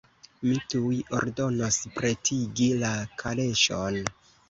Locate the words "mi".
0.45-0.55